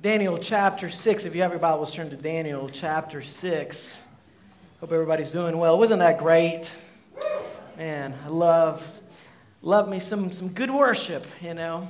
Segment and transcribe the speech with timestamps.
[0.00, 1.24] Daniel chapter 6.
[1.24, 4.00] If you have your Bibles, turn to Daniel chapter 6.
[4.78, 5.76] Hope everybody's doing well.
[5.76, 6.70] Wasn't that great?
[7.76, 9.00] Man, I love,
[9.60, 11.88] love me some, some good worship, you know.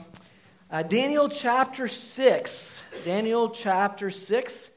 [0.71, 2.83] Uh, Daniel chapter 6.
[3.05, 4.69] Daniel chapter 6.
[4.69, 4.72] If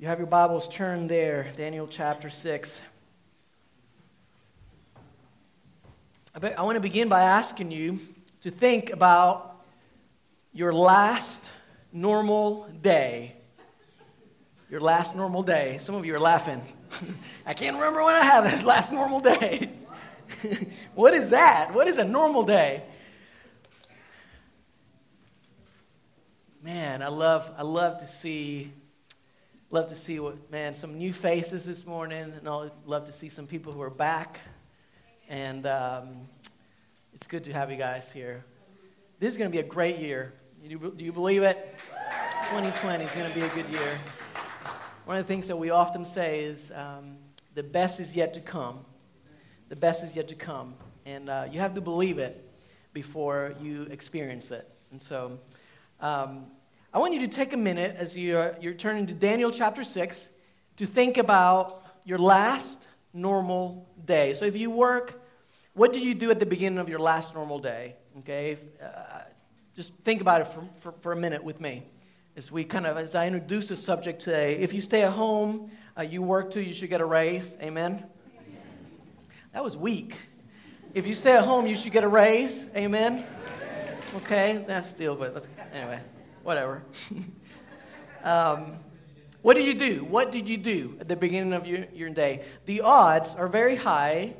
[0.00, 1.48] you have your Bibles, turn there.
[1.56, 2.80] Daniel chapter 6.
[6.40, 7.98] I, I want to begin by asking you
[8.42, 9.60] to think about
[10.52, 11.43] your last
[11.94, 13.36] normal day.
[14.68, 15.78] Your last normal day.
[15.80, 16.60] Some of you are laughing.
[17.46, 19.70] I can't remember when I had a last normal day.
[20.94, 21.72] what is that?
[21.72, 22.82] What is a normal day?
[26.62, 28.72] Man, I love I love to see
[29.70, 33.28] love to see what man some new faces this morning, and I love to see
[33.28, 34.40] some people who are back.
[35.28, 36.28] And um,
[37.12, 38.44] it's good to have you guys here.
[39.20, 40.32] This is going to be a great year.
[40.66, 41.76] Do you believe it?
[42.44, 43.98] 2020 is going to be a good year.
[45.04, 47.18] One of the things that we often say is um,
[47.54, 48.78] the best is yet to come.
[49.68, 50.76] The best is yet to come.
[51.04, 52.50] And uh, you have to believe it
[52.94, 54.66] before you experience it.
[54.90, 55.38] And so
[56.00, 56.46] um,
[56.94, 60.28] I want you to take a minute as you're, you're turning to Daniel chapter 6
[60.78, 64.32] to think about your last normal day.
[64.32, 65.20] So if you work,
[65.74, 67.96] what did you do at the beginning of your last normal day?
[68.20, 68.56] Okay?
[68.82, 69.24] Uh,
[69.76, 71.82] just think about it for, for, for, a minute with me.
[72.36, 75.70] As we kind of, as I introduce the subject today, if you stay at home,
[75.98, 77.56] uh, you work too, you should get a raise.
[77.60, 78.04] Amen?
[79.52, 80.16] That was weak.
[80.94, 82.66] If you stay at home, you should get a raise.
[82.76, 83.24] Amen?
[84.16, 85.98] Okay, that's still, but anyway,
[86.44, 86.82] whatever.
[88.24, 88.76] um,
[89.42, 90.04] what did you do?
[90.04, 92.44] What did you do at the beginning of your, your day?
[92.66, 94.34] The odds are very high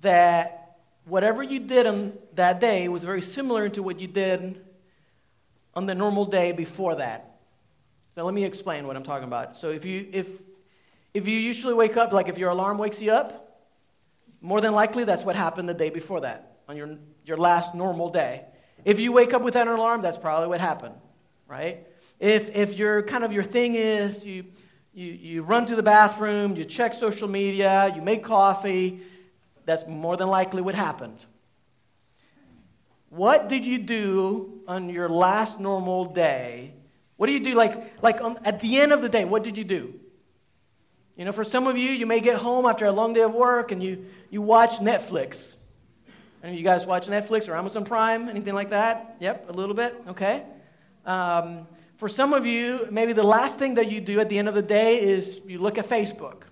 [0.00, 4.60] that whatever you did on that day was very similar to what you did
[5.74, 7.40] on the normal day before that.
[8.16, 9.56] Now let me explain what I'm talking about.
[9.56, 10.28] So if you if
[11.14, 13.62] if you usually wake up like if your alarm wakes you up,
[14.40, 18.10] more than likely that's what happened the day before that on your your last normal
[18.10, 18.44] day.
[18.84, 20.94] If you wake up without an alarm, that's probably what happened,
[21.46, 21.86] right?
[22.20, 24.44] If if your kind of your thing is you
[24.94, 29.00] you, you run to the bathroom, you check social media, you make coffee,
[29.64, 31.18] that's more than likely what happened.
[33.08, 36.74] What did you do on your last normal day?
[37.16, 39.24] What do you do like, like on, at the end of the day?
[39.24, 39.94] What did you do?
[41.16, 43.34] You know, for some of you, you may get home after a long day of
[43.34, 45.54] work and you, you watch Netflix.
[46.42, 48.28] Any of you guys watch Netflix or Amazon Prime?
[48.28, 49.16] Anything like that?
[49.20, 49.94] Yep, a little bit.
[50.08, 50.42] Okay.
[51.04, 54.48] Um, for some of you, maybe the last thing that you do at the end
[54.48, 56.42] of the day is you look at Facebook.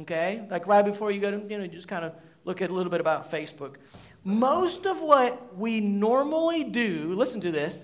[0.00, 0.44] Okay?
[0.50, 2.12] Like right before you go to, you know, you just kind of
[2.44, 3.76] look at a little bit about Facebook.
[4.26, 7.78] Most of what we normally do, listen to this,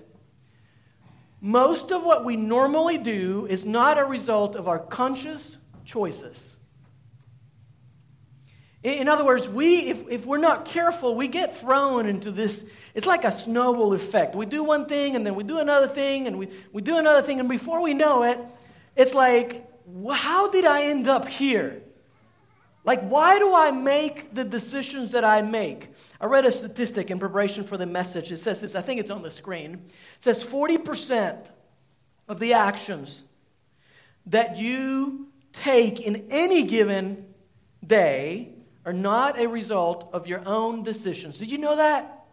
[1.39, 5.55] most of what we normally do is not a result of our conscious
[5.85, 6.57] choices.
[8.83, 12.65] In other words, we, if, if we're not careful, we get thrown into this.
[12.93, 14.35] It's like a snowball effect.
[14.35, 17.21] We do one thing, and then we do another thing, and we, we do another
[17.21, 18.37] thing, and before we know it,
[18.97, 19.65] it's like,
[20.13, 21.82] how did I end up here?
[22.85, 25.89] Like, why do I make the decisions that I make?
[26.19, 28.31] I read a statistic in preparation for the message.
[28.31, 29.73] It says this, I think it's on the screen.
[29.75, 31.47] It says 40%
[32.27, 33.23] of the actions
[34.25, 37.33] that you take in any given
[37.85, 38.49] day
[38.85, 41.37] are not a result of your own decisions.
[41.37, 42.25] Did you know that?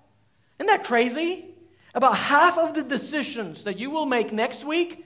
[0.59, 1.47] Isn't that crazy?
[1.95, 5.05] About half of the decisions that you will make next week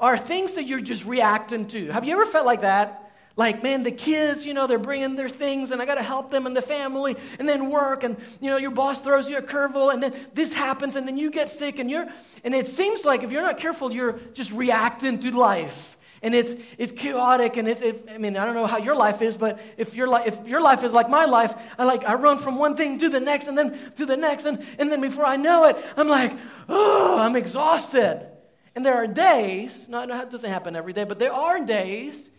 [0.00, 1.88] are things that you're just reacting to.
[1.88, 3.07] Have you ever felt like that?
[3.38, 6.32] Like, man, the kids, you know, they're bringing their things and I got to help
[6.32, 9.42] them and the family and then work and, you know, your boss throws you a
[9.42, 12.08] curveball and then this happens and then you get sick and you're,
[12.42, 15.96] and it seems like if you're not careful, you're just reacting to life.
[16.20, 19.22] And it's, it's chaotic and it's, it, I mean, I don't know how your life
[19.22, 22.14] is, but if your, li- if your life is like my life, I like, I
[22.14, 25.00] run from one thing to the next and then to the next and, and then
[25.00, 26.36] before I know it, I'm like,
[26.68, 28.26] oh, I'm exhausted.
[28.74, 32.30] And there are days, not, it doesn't happen every day, but there are days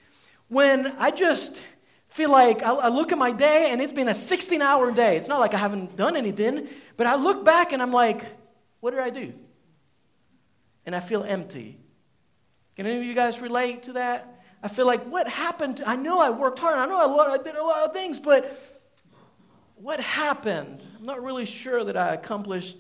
[0.50, 1.62] when I just
[2.10, 5.16] feel like I, I look at my day and it's been a 16 hour day.
[5.16, 6.68] It's not like I haven't done anything,
[6.98, 8.26] but I look back and I'm like,
[8.82, 9.34] what did I do?
[10.86, 11.78] And I feel empty.
[12.76, 14.42] Can any of you guys relate to that?
[14.62, 15.82] I feel like, what happened?
[15.86, 16.78] I know I worked hard.
[16.78, 18.60] I know I, I did a lot of things, but
[19.76, 20.82] what happened?
[20.98, 22.76] I'm not really sure that I accomplished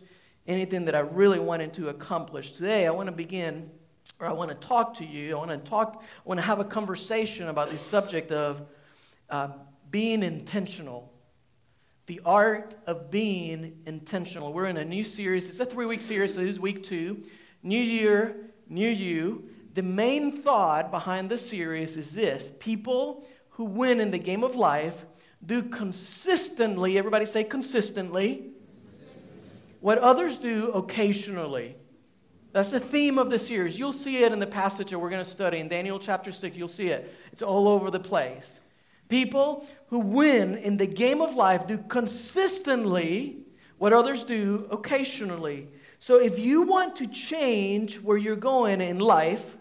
[0.47, 2.51] anything that I really wanted to accomplish.
[2.51, 3.69] Today, I want to begin
[4.19, 5.35] or I want to talk to you.
[5.35, 8.61] I want to talk, I want to have a conversation about the subject of
[9.29, 9.49] uh,
[9.89, 11.13] being intentional.
[12.07, 14.51] The art of being intentional.
[14.51, 15.47] We're in a new series.
[15.47, 17.23] It's a three week series, so this is week two.
[17.63, 18.35] New year,
[18.67, 19.49] new you.
[19.73, 24.55] the main thought behind the series is this people who win in the game of
[24.55, 25.05] life
[25.45, 28.51] do consistently, everybody say consistently,
[29.79, 31.75] what others do occasionally.
[32.51, 33.77] That's the theme of the series.
[33.77, 36.57] You'll see it in the passage that we're going to study in Daniel chapter 6.
[36.57, 37.13] You'll see it.
[37.31, 38.59] It's all over the place.
[39.07, 43.37] People who win in the game of life do consistently
[43.77, 45.67] what others do occasionally.
[45.99, 49.57] So if you want to change where you're going in life,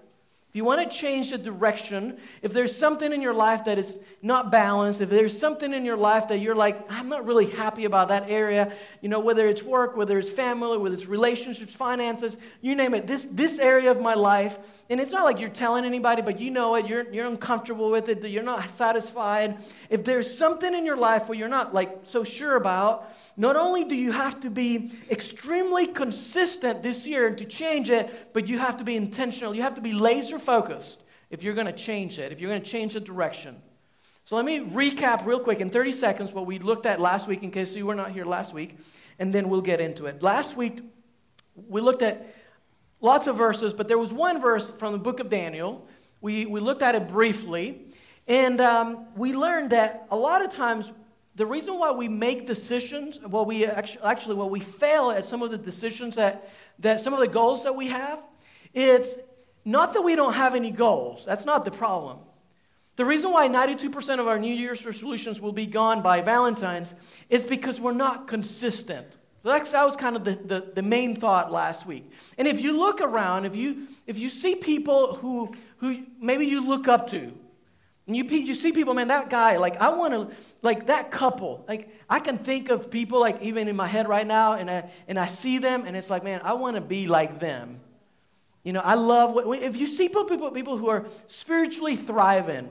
[0.48, 3.98] if you want to change the direction, if there's something in your life that is
[4.22, 7.84] not balanced, if there's something in your life that you're like, I'm not really happy
[7.84, 8.72] about that area,
[9.02, 13.06] you know, whether it's work, whether it's family, whether it's relationships, finances, you name it,
[13.06, 14.58] this, this area of my life,
[14.88, 18.08] and it's not like you're telling anybody, but you know it, you're, you're uncomfortable with
[18.08, 19.58] it, you're not satisfied.
[19.90, 23.84] If there's something in your life where you're not like so sure about, not only
[23.84, 28.78] do you have to be extremely consistent this year to change it, but you have
[28.78, 29.54] to be intentional.
[29.54, 32.62] You have to be laser focused if you're going to change it, if you're going
[32.62, 33.60] to change the direction.
[34.24, 37.42] So let me recap real quick in 30 seconds what we looked at last week
[37.42, 38.76] in case you were not here last week,
[39.18, 40.22] and then we'll get into it.
[40.22, 40.80] Last week,
[41.68, 42.34] we looked at
[43.00, 45.86] lots of verses, but there was one verse from the book of Daniel.
[46.20, 47.86] We, we looked at it briefly,
[48.26, 50.92] and um, we learned that a lot of times
[51.34, 55.40] the reason why we make decisions, well, we actually, actually, well, we fail at some
[55.40, 56.50] of the decisions that,
[56.80, 58.20] that some of the goals that we have,
[58.74, 59.14] it's
[59.68, 61.24] not that we don't have any goals.
[61.26, 62.18] That's not the problem.
[62.96, 66.94] The reason why 92% of our New Year's resolutions will be gone by Valentine's
[67.28, 69.06] is because we're not consistent.
[69.44, 72.10] That's, that was kind of the, the, the, main thought last week.
[72.38, 76.66] And if you look around, if you, if you see people who, who maybe you
[76.66, 77.32] look up to,
[78.06, 81.64] and you, you see people, man, that guy, like, I want to, like, that couple,
[81.68, 84.90] like, I can think of people, like, even in my head right now, and I,
[85.06, 87.80] and I see them, and it's like, man, I want to be like them.
[88.68, 92.68] You know, I love, what, if you see people, people who are spiritually thriving,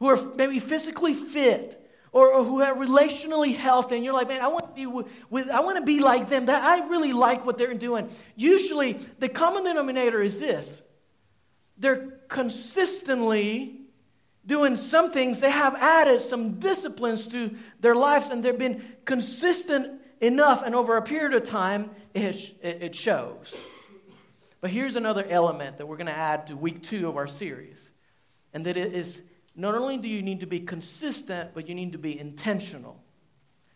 [0.00, 1.80] who are maybe physically fit,
[2.10, 5.06] or, or who are relationally healthy, and you're like, man, I want to be with,
[5.30, 6.46] with, I want to be like them.
[6.46, 8.10] That I really like what they're doing.
[8.34, 10.82] Usually, the common denominator is this:
[11.76, 13.82] they're consistently
[14.44, 15.38] doing some things.
[15.38, 20.64] They have added some disciplines to their lives, and they've been consistent enough.
[20.64, 23.54] And over a period of time, it, it shows.
[24.60, 27.90] But here's another element that we're going to add to week two of our series,
[28.52, 29.20] and that it is
[29.54, 33.00] not only do you need to be consistent, but you need to be intentional.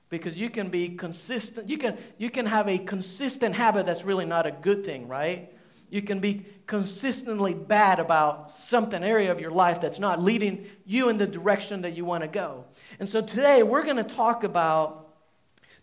[0.08, 4.26] Because you can be consistent, you can, you can have a consistent habit that's really
[4.26, 5.52] not a good thing, right?
[5.88, 11.08] You can be consistently bad about something area of your life that's not leading you
[11.08, 12.64] in the direction that you want to go.
[12.98, 15.14] And so today we're going to talk about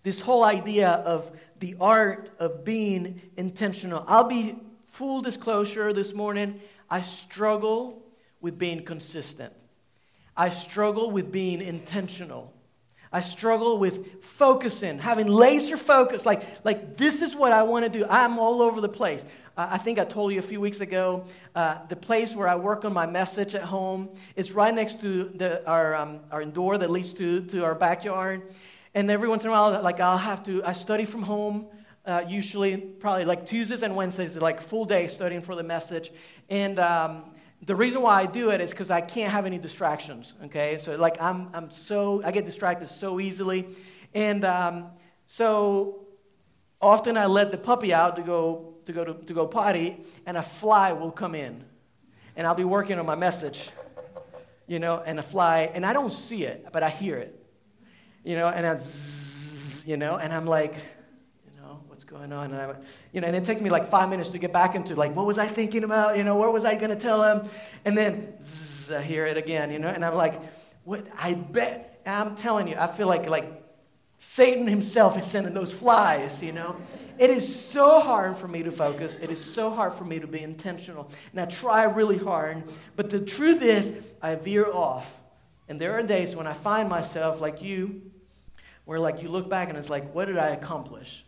[0.04, 4.04] this whole idea of the art of being intentional.
[4.08, 4.58] I'll be
[5.00, 6.60] full disclosure this morning,
[6.90, 8.04] I struggle
[8.42, 9.54] with being consistent.
[10.36, 12.52] I struggle with being intentional.
[13.10, 16.26] I struggle with focusing, having laser focus.
[16.26, 18.06] Like, like this is what I want to do.
[18.10, 19.24] I'm all over the place.
[19.56, 21.24] I think I told you a few weeks ago
[21.56, 25.32] uh, the place where I work on my message at home is right next to
[25.34, 28.42] the, our, um, our door that leads to, to our backyard.
[28.94, 31.68] And every once in a while, like I'll have to, I study from home.
[32.10, 36.10] Uh, usually, probably like Tuesdays and Wednesdays, like full day studying for the message.
[36.50, 40.34] And um, the reason why I do it is because I can't have any distractions.
[40.46, 43.68] Okay, so like I'm, I'm so I get distracted so easily,
[44.16, 44.88] and um,
[45.28, 46.08] so
[46.82, 50.36] often I let the puppy out to go to go to, to go potty, and
[50.36, 51.64] a fly will come in,
[52.36, 53.70] and I'll be working on my message,
[54.66, 57.40] you know, and a fly, and I don't see it, but I hear it,
[58.24, 60.74] you know, and I, zzz, you know, and I'm like
[62.10, 62.52] going on?
[62.52, 64.74] And I, went, you know, and it takes me like five minutes to get back
[64.76, 66.18] into like, what was I thinking about?
[66.18, 67.48] You know, what was I going to tell him?
[67.86, 70.42] And then zzz, I hear it again, you know, and I'm like,
[70.84, 71.06] what?
[71.18, 72.02] I bet.
[72.06, 73.64] I'm telling you, I feel like like
[74.18, 76.76] Satan himself is sending those flies, you know.
[77.20, 79.16] It is so hard for me to focus.
[79.22, 81.12] It is so hard for me to be intentional.
[81.32, 82.64] And I try really hard.
[82.96, 85.10] But the truth is, I veer off.
[85.68, 88.02] And there are days when I find myself like you,
[88.86, 91.24] where like you look back and it's like, what did I accomplish?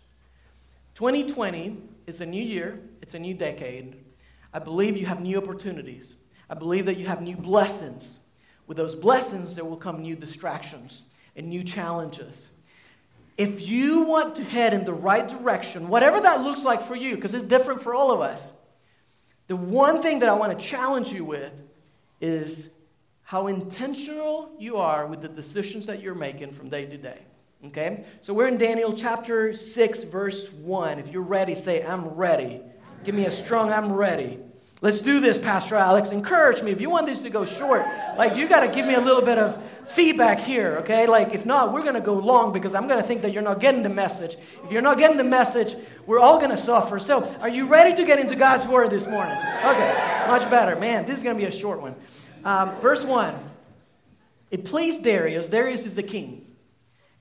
[0.95, 3.95] 2020 is a new year, it's a new decade.
[4.53, 6.15] I believe you have new opportunities.
[6.49, 8.19] I believe that you have new blessings.
[8.67, 11.03] With those blessings, there will come new distractions
[11.35, 12.49] and new challenges.
[13.37, 17.15] If you want to head in the right direction, whatever that looks like for you,
[17.15, 18.51] because it's different for all of us,
[19.47, 21.53] the one thing that I want to challenge you with
[22.19, 22.69] is
[23.23, 27.19] how intentional you are with the decisions that you're making from day to day.
[27.67, 28.05] Okay?
[28.21, 30.99] So we're in Daniel chapter 6, verse 1.
[30.99, 32.61] If you're ready, say, I'm ready.
[33.03, 34.39] Give me a strong, I'm ready.
[34.81, 36.09] Let's do this, Pastor Alex.
[36.09, 36.71] Encourage me.
[36.71, 37.85] If you want this to go short,
[38.17, 41.05] like you got to give me a little bit of feedback here, okay?
[41.05, 43.43] Like if not, we're going to go long because I'm going to think that you're
[43.43, 44.37] not getting the message.
[44.63, 45.75] If you're not getting the message,
[46.07, 46.97] we're all going to suffer.
[46.97, 49.37] So, are you ready to get into God's word this morning?
[49.37, 50.75] Okay, much better.
[50.75, 51.93] Man, this is going to be a short one.
[52.43, 53.35] Um, verse 1.
[54.49, 56.50] It pleased Darius, Darius is the king.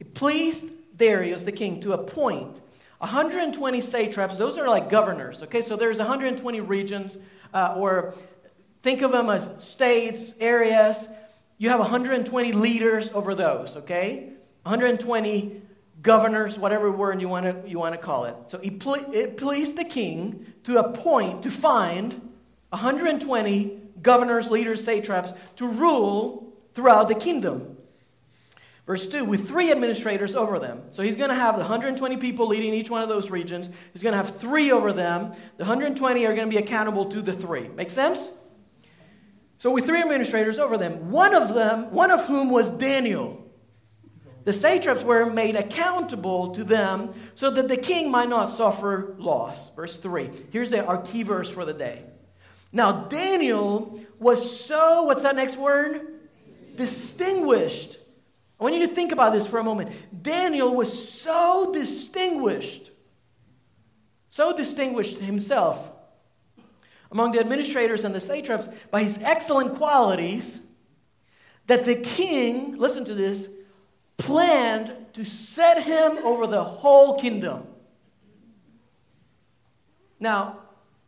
[0.00, 0.64] It pleased
[0.96, 2.60] Darius, the king, to appoint
[2.98, 4.36] 120 satraps.
[4.36, 5.62] Those are like governors, okay?
[5.62, 7.16] So there's 120 regions
[7.54, 8.14] uh, or
[8.82, 11.08] think of them as states, areas.
[11.58, 14.32] You have 120 leaders over those, okay?
[14.62, 15.62] 120
[16.02, 18.34] governors, whatever word you want to, you want to call it.
[18.48, 22.30] So ple- it pleased the king to appoint, to find
[22.70, 27.76] 120 governors, leaders, satraps to rule throughout the kingdom.
[28.86, 30.82] Verse 2, with three administrators over them.
[30.90, 33.70] So he's going to have the 120 people leading each one of those regions.
[33.92, 35.32] He's going to have three over them.
[35.58, 37.68] The 120 are going to be accountable to the three.
[37.68, 38.30] Make sense?
[39.58, 43.46] So with three administrators over them, one of them, one of whom was Daniel.
[44.44, 49.70] The satraps were made accountable to them so that the king might not suffer loss.
[49.74, 50.30] Verse 3.
[50.50, 52.02] Here's the, our key verse for the day.
[52.72, 56.20] Now, Daniel was so, what's that next word?
[56.76, 57.98] Distinguished
[58.60, 59.90] I want you to think about this for a moment.
[60.22, 62.90] Daniel was so distinguished,
[64.28, 65.90] so distinguished himself
[67.10, 70.60] among the administrators and the satraps by his excellent qualities
[71.68, 73.48] that the king, listen to this,
[74.18, 77.66] planned to set him over the whole kingdom.
[80.20, 80.58] Now,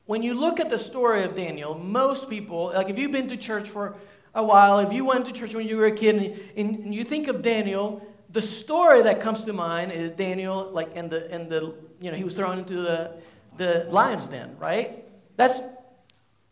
[0.07, 3.37] when you look at the story of Daniel, most people, like if you've been to
[3.37, 3.95] church for
[4.35, 6.17] a while, if you went to church when you were a kid
[6.57, 10.97] and, and you think of Daniel, the story that comes to mind is Daniel, like,
[10.97, 13.13] in the, in the you know, he was thrown into the,
[13.59, 15.05] the lion's den, right?
[15.37, 15.61] That's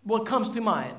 [0.05, 0.97] what comes to mind.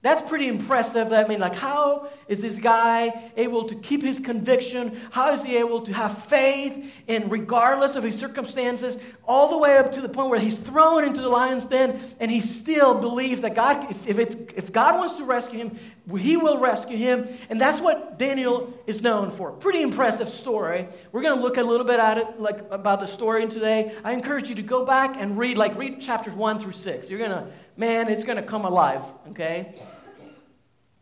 [0.00, 1.12] That's pretty impressive.
[1.12, 4.96] I mean, like, how is this guy able to keep his conviction?
[5.10, 9.76] How is he able to have faith in regardless of his circumstances, all the way
[9.76, 13.40] up to the point where he's thrown into the lion's den and he still believes
[13.40, 15.76] that God, if, if, if God wants to rescue him,
[16.16, 17.28] he will rescue him.
[17.50, 19.52] And that's what Daniel is known for.
[19.52, 20.86] Pretty impressive story.
[21.12, 23.94] We're going to look a little bit at it, like about the story today.
[24.04, 27.10] I encourage you to go back and read, like, read chapters one through six.
[27.10, 27.48] You're going to
[27.78, 29.74] man, it's going to come alive, okay?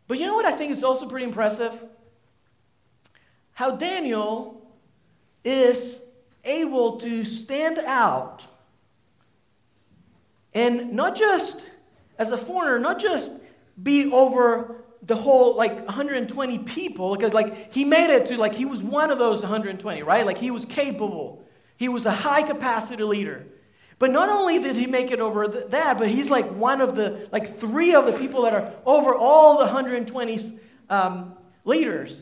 [0.07, 1.73] But you know what I think is also pretty impressive?
[3.51, 4.61] How Daniel
[5.43, 5.99] is
[6.45, 8.43] able to stand out
[10.53, 11.61] and not just
[12.17, 13.31] as a foreigner, not just
[13.81, 18.65] be over the whole like 120 people because like he made it to like he
[18.65, 21.43] was one of those 120 right like he was capable
[21.77, 23.45] he was a high capacity leader
[23.99, 26.95] but not only did he make it over th- that, but he's like one of
[26.95, 31.33] the, like three of the people that are over all the 120 um,
[31.65, 32.21] leaders.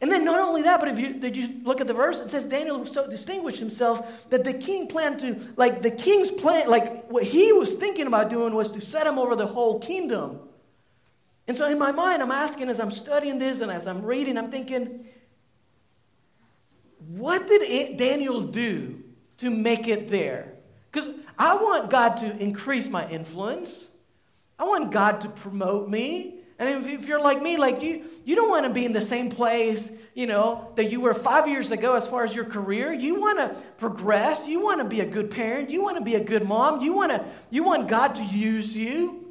[0.00, 2.30] And then not only that, but if you, did you look at the verse, it
[2.30, 7.08] says Daniel so distinguished himself that the king planned to, like the king's plan, like
[7.10, 10.38] what he was thinking about doing was to set him over the whole kingdom.
[11.48, 14.36] And so in my mind, I'm asking as I'm studying this and as I'm reading,
[14.36, 15.06] I'm thinking,
[17.08, 19.02] what did Daniel do
[19.38, 20.52] to make it there?
[20.92, 23.86] Because I want God to increase my influence.
[24.58, 26.34] I want God to promote me.
[26.58, 29.30] And if, you're like me, like you, you don't want to be in the same
[29.30, 32.92] place, you know, that you were five years ago as far as your career.
[32.92, 34.46] You want to progress.
[34.46, 35.70] You want to be a good parent.
[35.70, 36.80] You want to be a good mom.
[36.80, 39.27] You want to, you want God to use you,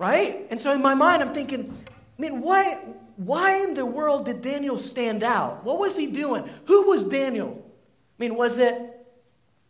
[0.00, 0.46] right?
[0.48, 1.76] And so in my mind, I'm thinking,
[2.18, 2.78] I mean, why,
[3.16, 5.62] why in the world did Daniel stand out?
[5.62, 6.48] What was he doing?
[6.64, 7.62] Who was Daniel?
[7.62, 8.80] I mean, was it,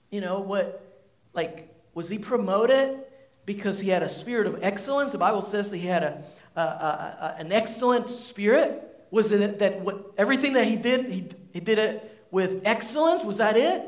[0.09, 0.87] you know, what
[1.35, 3.01] like, was he promoted
[3.45, 5.11] because he had a spirit of excellence?
[5.11, 6.23] The Bible says that he had a,
[6.55, 8.87] a, a, a an excellent spirit.
[9.11, 13.25] Was it that what, everything that he did, he, he did it with excellence?
[13.25, 13.85] Was that it?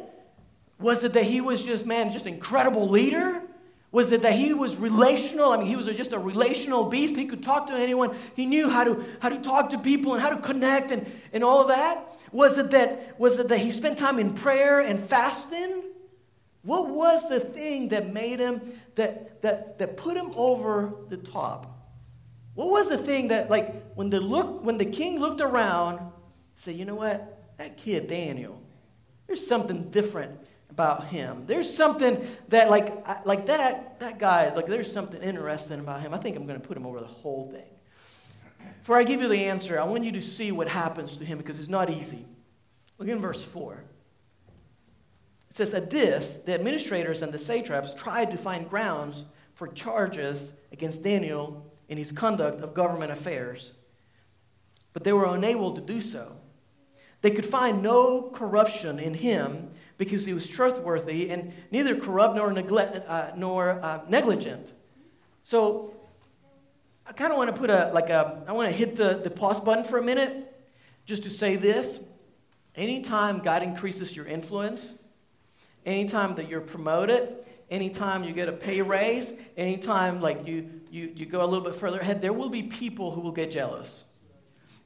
[0.81, 3.43] Was it that he was just, man, just incredible leader?
[3.93, 5.53] Was it that he was relational?
[5.53, 7.15] I mean, he was just a relational beast.
[7.15, 8.17] He could talk to anyone.
[8.35, 11.45] He knew how to, how to talk to people and how to connect and, and
[11.45, 12.11] all of that.
[12.33, 15.83] Was it that, was it that he spent time in prayer and fasting?
[16.63, 18.63] What was the thing that made him,
[18.95, 21.69] that, that, that put him over the top?
[22.55, 26.01] What was the thing that, like, when the, look, when the king looked around,
[26.55, 27.57] said, you know what?
[27.59, 28.59] That kid, Daniel,
[29.27, 30.42] there's something different
[30.73, 31.45] about him.
[31.47, 36.15] There's something that, like, like that, that guy, like, there's something interesting about him.
[36.15, 37.69] I think I'm going to put him over the whole thing.
[38.81, 41.37] Before I give you the answer, I want you to see what happens to him
[41.37, 42.25] because it's not easy.
[42.99, 43.85] Look in verse 4.
[45.51, 49.25] It says, At this, the administrators and the satraps tried to find grounds
[49.55, 53.73] for charges against Daniel in his conduct of government affairs.
[54.95, 56.37] But they were unable to do so.
[57.21, 62.53] They could find no corruption in him because he was trustworthy and neither corrupt nor,
[62.53, 64.73] neglect, uh, nor uh, negligent.
[65.45, 65.95] So
[67.07, 69.31] I kind of want to put a, like a, I want to hit the, the
[69.31, 70.53] pause button for a minute
[71.05, 71.99] just to say this.
[72.75, 74.93] Anytime God increases your influence,
[75.85, 77.35] anytime that you're promoted,
[77.71, 81.75] anytime you get a pay raise, anytime like you, you, you go a little bit
[81.75, 84.05] further ahead, there will be people who will get jealous.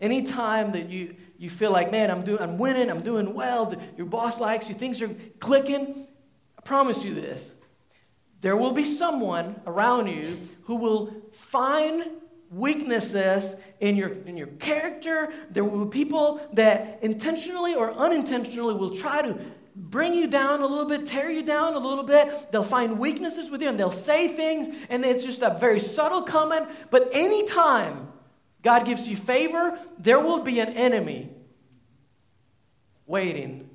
[0.01, 4.07] Anytime that you, you feel like, man, I'm, doing, I'm winning, I'm doing well, your
[4.07, 5.11] boss likes you, things are
[5.41, 6.07] clicking,
[6.59, 7.55] I promise you this.
[8.43, 12.05] There will be someone around you who will find
[12.51, 15.33] weaknesses in your, in your character.
[15.51, 19.39] There will be people that intentionally or unintentionally will try to
[19.75, 22.53] bring you down a little bit, tear you down a little bit.
[22.53, 26.23] They'll find weaknesses with you and they'll say things, and it's just a very subtle
[26.23, 26.69] comment.
[26.91, 28.13] But anytime
[28.63, 31.31] God gives you favor, there will be an enemy
[33.07, 33.71] waiting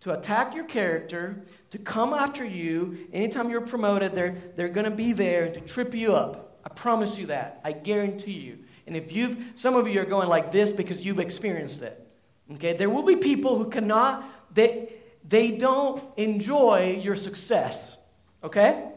[0.00, 3.06] to attack your character, to come after you.
[3.12, 6.58] Anytime you're promoted, they're, they're going to be there to trip you up.
[6.64, 7.60] I promise you that.
[7.64, 8.58] I guarantee you.
[8.86, 12.12] And if you've, some of you are going like this because you've experienced it.
[12.54, 12.72] Okay?
[12.72, 14.92] There will be people who cannot, they,
[15.28, 17.98] they don't enjoy your success.
[18.42, 18.90] Okay?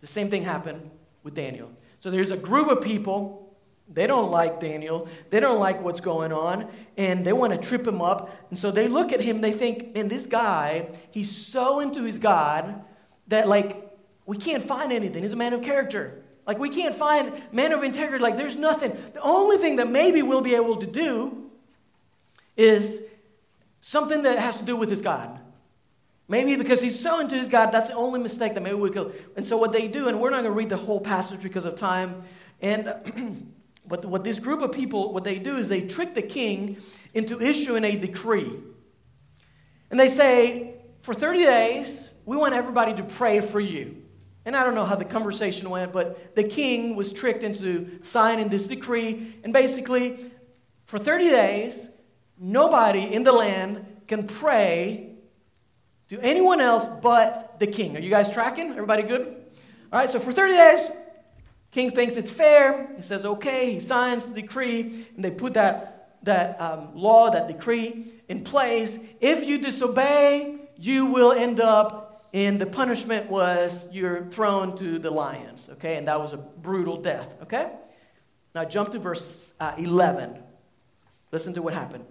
[0.00, 0.90] The same thing happened
[1.22, 1.70] with Daniel.
[2.00, 3.47] So there's a group of people
[3.90, 5.08] they don't like Daniel.
[5.30, 8.30] They don't like what's going on, and they want to trip him up.
[8.50, 12.18] And so they look at him, they think, man, this guy, he's so into his
[12.18, 12.84] God
[13.28, 13.90] that, like,
[14.26, 15.22] we can't find anything.
[15.22, 16.22] He's a man of character.
[16.46, 18.22] Like, we can't find man of integrity.
[18.22, 18.90] Like, there's nothing.
[19.14, 21.50] The only thing that maybe we'll be able to do
[22.56, 23.00] is
[23.80, 25.40] something that has to do with his God.
[26.30, 29.14] Maybe because he's so into his God, that's the only mistake that maybe we could.
[29.34, 31.64] And so, what they do, and we're not going to read the whole passage because
[31.64, 32.22] of time,
[32.60, 33.46] and.
[33.88, 36.76] But what this group of people, what they do is they trick the king
[37.14, 38.52] into issuing a decree.
[39.90, 44.02] And they say, for 30 days, we want everybody to pray for you.
[44.44, 48.48] And I don't know how the conversation went, but the king was tricked into signing
[48.48, 49.34] this decree.
[49.44, 50.30] And basically,
[50.84, 51.88] for 30 days,
[52.38, 55.16] nobody in the land can pray
[56.08, 57.96] to anyone else but the king.
[57.96, 58.70] Are you guys tracking?
[58.70, 59.26] Everybody good?
[59.92, 60.90] All right, so for 30 days,
[61.70, 62.90] King thinks it's fair.
[62.96, 63.72] He says, okay.
[63.72, 68.98] He signs the decree, and they put that, that um, law, that decree in place.
[69.20, 75.10] If you disobey, you will end up in the punishment was you're thrown to the
[75.10, 75.96] lions, okay?
[75.96, 77.70] And that was a brutal death, okay?
[78.54, 80.38] Now jump to verse uh, 11.
[81.32, 82.04] Listen to what happened.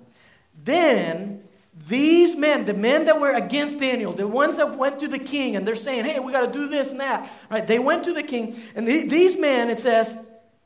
[0.63, 1.43] Then
[1.86, 5.56] these men, the men that were against Daniel, the ones that went to the king
[5.56, 7.66] and they're saying, hey, we got to do this and that, right?
[7.66, 10.18] They went to the king, and the, these men, it says,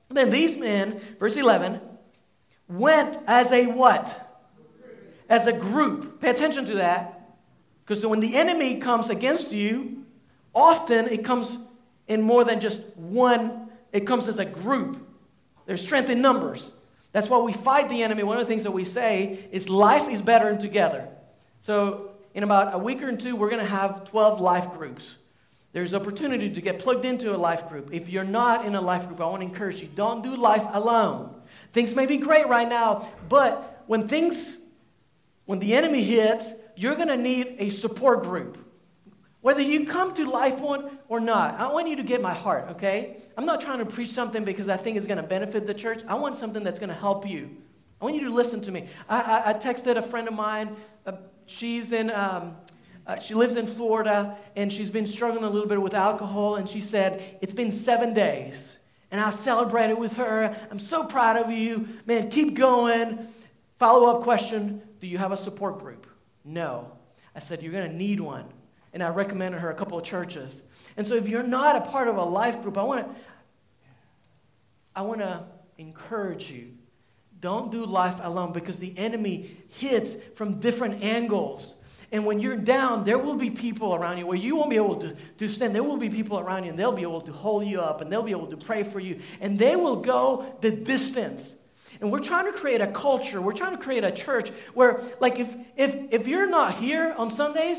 [0.10, 1.82] then these men, verse 11,
[2.67, 4.17] went as a what?
[5.30, 6.21] As a group.
[6.21, 7.38] Pay attention to that.
[7.86, 10.06] Because when the enemy comes against you,
[10.54, 11.58] often it comes
[12.08, 14.97] in more than just one, it comes as a group.
[15.65, 16.71] There's strength in numbers.
[17.12, 18.24] That's why we fight the enemy.
[18.24, 21.08] One of the things that we say is life is better together.
[21.60, 25.15] So, in about a week or two, we're going to have 12 life groups.
[25.74, 27.93] There's opportunity to get plugged into a life group.
[27.93, 30.65] If you're not in a life group, I want to encourage you don't do life
[30.71, 31.34] alone.
[31.74, 34.58] Things may be great right now, but when things,
[35.45, 38.58] when the enemy hits, you're going to need a support group.
[39.41, 42.69] Whether you come to Life Point or not, I want you to get my heart,
[42.71, 43.17] okay?
[43.36, 46.04] I'm not trying to preach something because I think it's going to benefit the church.
[46.08, 47.49] I want something that's going to help you.
[47.99, 48.88] I want you to listen to me.
[49.10, 50.75] I, I, I texted a friend of mine.
[51.08, 51.13] Uh,
[51.47, 52.56] she's in, um,
[53.08, 56.58] uh, she lives in Florida, and she's been struggling a little bit with alcohol.
[56.58, 58.77] And she said, It's been seven days.
[59.10, 60.56] And I celebrated with her.
[60.69, 61.88] I'm so proud of you.
[62.06, 63.27] Man, keep going.
[63.80, 66.06] Follow up question Do you have a support group?
[66.45, 66.91] No.
[67.36, 68.45] I said, You're going to need one
[68.93, 70.62] and I recommended her a couple of churches.
[70.97, 73.15] And so if you're not a part of a life group, I want to
[74.93, 75.43] I want to
[75.77, 76.73] encourage you.
[77.39, 81.75] Don't do life alone because the enemy hits from different angles.
[82.12, 84.97] And when you're down, there will be people around you where you won't be able
[84.97, 85.73] to, to stand.
[85.73, 88.12] There will be people around you and they'll be able to hold you up and
[88.12, 89.19] they'll be able to pray for you.
[89.39, 91.56] And they will go the distance.
[92.01, 95.39] And we're trying to create a culture, we're trying to create a church where, like,
[95.39, 97.77] if, if, if you're not here on Sundays,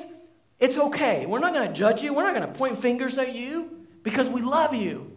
[0.63, 1.27] it's okay.
[1.27, 2.15] We're not going to judge you.
[2.15, 5.11] We're not going to point fingers at you because we love you.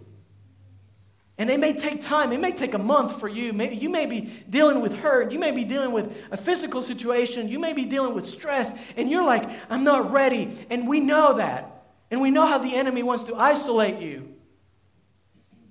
[1.38, 2.31] And it may take time.
[2.31, 3.53] It may take a month for you.
[3.53, 5.31] Maybe you may be dealing with hurt.
[5.31, 7.47] You may be dealing with a physical situation.
[7.47, 8.75] You may be dealing with stress.
[8.97, 10.65] And you're like, I'm not ready.
[10.71, 11.84] And we know that.
[12.10, 14.34] And we know how the enemy wants to isolate you.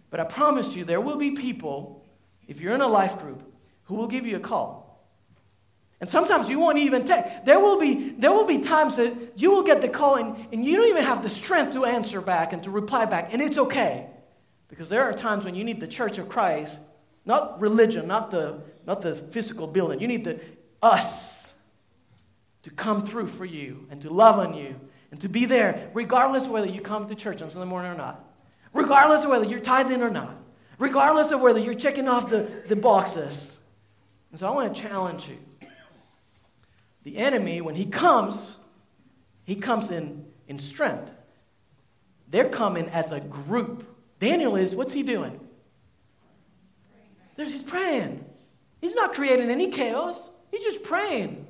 [0.08, 2.06] But I promise you, there will be people,
[2.46, 3.42] if you're in a life group,
[3.86, 4.83] who will give you a call.
[6.04, 7.46] And sometimes you won't even take.
[7.46, 10.62] There will be, there will be times that you will get the call and, and
[10.62, 13.32] you don't even have the strength to answer back and to reply back.
[13.32, 14.08] And it's okay.
[14.68, 16.78] Because there are times when you need the church of Christ,
[17.24, 19.98] not religion, not the, not the physical building.
[19.98, 20.40] You need the
[20.82, 21.54] us
[22.64, 24.78] to come through for you and to love on you
[25.10, 27.96] and to be there, regardless of whether you come to church on Sunday morning or
[27.96, 28.22] not,
[28.74, 30.36] regardless of whether you're tithing or not,
[30.78, 33.56] regardless of whether you're checking off the, the boxes.
[34.32, 35.38] And so I want to challenge you.
[37.04, 38.56] The enemy, when he comes,
[39.44, 41.10] he comes in, in strength.
[42.28, 43.86] They're coming as a group.
[44.18, 45.38] Daniel is, what's he doing?
[47.36, 48.24] There's, he's praying.
[48.80, 50.30] He's not creating any chaos.
[50.50, 51.46] He's just praying.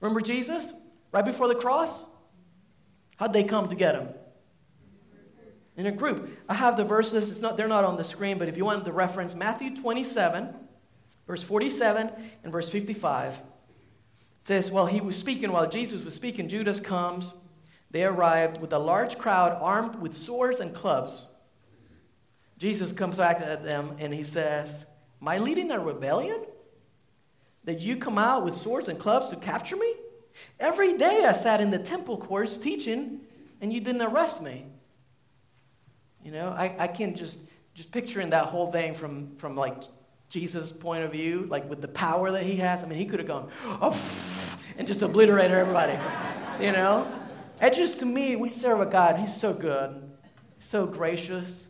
[0.00, 0.72] Remember Jesus
[1.12, 2.04] right before the cross?
[3.16, 4.08] How'd they come to get him?
[5.76, 6.36] In a group.
[6.48, 8.84] I have the verses, it's not, they're not on the screen, but if you want
[8.84, 10.54] the reference, Matthew 27,
[11.26, 12.10] verse 47
[12.42, 13.38] and verse 55
[14.48, 17.32] says, While he was speaking, while Jesus was speaking, Judas comes.
[17.90, 21.22] They arrived with a large crowd armed with swords and clubs.
[22.58, 24.84] Jesus comes back at them and he says,
[25.22, 26.42] Am I leading a rebellion?
[27.64, 29.94] That you come out with swords and clubs to capture me?
[30.58, 33.20] Every day I sat in the temple courts teaching,
[33.60, 34.66] and you didn't arrest me.
[36.24, 37.38] You know, I, I can just
[37.74, 39.84] just picturing that whole thing from, from like
[40.28, 42.82] Jesus' point of view, like with the power that he has.
[42.82, 43.92] I mean, he could have gone, oh,
[44.78, 45.98] and just obliterated everybody.
[46.64, 47.06] you know?
[47.60, 50.10] And just to me, we serve a God, he's so good,
[50.60, 51.66] so gracious.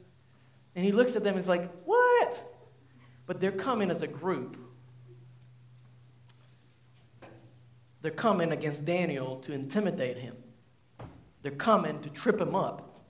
[0.76, 2.40] And he looks at them and he's like, what?
[3.26, 4.56] But they're coming as a group.
[8.02, 10.36] They're coming against Daniel to intimidate him.
[11.42, 13.00] They're coming to trip him up.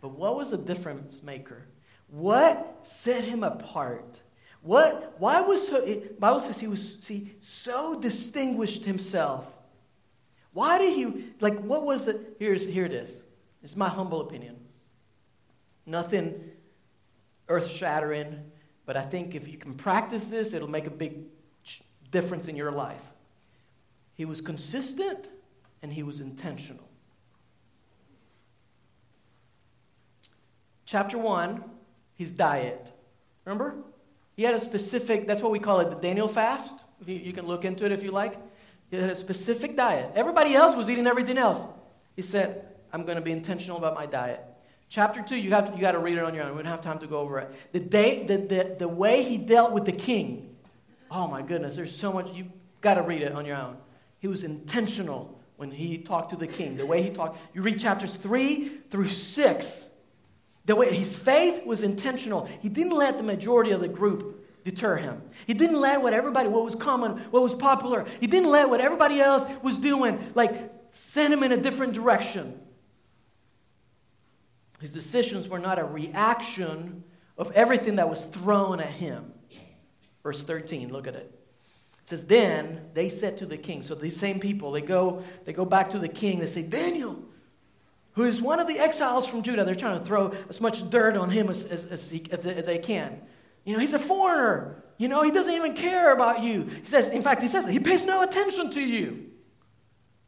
[0.00, 1.68] But what was the difference maker?
[2.08, 4.20] What set him apart?
[4.66, 9.46] What, why was it, Bible says he was see, so distinguished himself.
[10.52, 13.22] Why did he, like, what was the, here's, here it is.
[13.62, 14.56] It's my humble opinion.
[15.86, 16.50] Nothing
[17.48, 18.50] earth shattering,
[18.86, 21.18] but I think if you can practice this, it'll make a big
[22.10, 23.02] difference in your life.
[24.14, 25.28] He was consistent
[25.80, 26.88] and he was intentional.
[30.86, 31.62] Chapter 1,
[32.16, 32.90] his diet.
[33.44, 33.76] Remember?
[34.36, 36.84] He had a specific, that's what we call it, the Daniel fast.
[37.06, 38.36] You, you can look into it if you like.
[38.90, 40.12] He had a specific diet.
[40.14, 41.60] Everybody else was eating everything else.
[42.14, 44.44] He said, I'm going to be intentional about my diet.
[44.88, 46.56] Chapter 2, you, have to, you got to read it on your own.
[46.56, 47.72] We don't have time to go over it.
[47.72, 50.54] The, day, the, the, the way he dealt with the king.
[51.10, 52.28] Oh my goodness, there's so much.
[52.32, 52.46] You
[52.82, 53.78] got to read it on your own.
[54.20, 56.76] He was intentional when he talked to the king.
[56.76, 57.38] The way he talked.
[57.54, 59.85] You read chapters 3 through 6.
[60.66, 62.48] The way his faith was intentional.
[62.60, 65.22] He didn't let the majority of the group deter him.
[65.46, 68.80] He didn't let what everybody, what was common, what was popular, he didn't let what
[68.80, 72.60] everybody else was doing, like send him in a different direction.
[74.80, 77.04] His decisions were not a reaction
[77.38, 79.32] of everything that was thrown at him.
[80.22, 81.32] Verse 13, look at it.
[82.02, 85.52] It says, Then they said to the king, so these same people, they go, they
[85.52, 87.22] go back to the king, they say, Daniel,
[88.16, 91.18] who is one of the exiles from Judah, they're trying to throw as much dirt
[91.18, 93.20] on him as, as, as, he, as they can.
[93.64, 94.82] You know, he's a foreigner.
[94.96, 96.62] You know, he doesn't even care about you.
[96.62, 99.26] He says, in fact, he says, he pays no attention to you,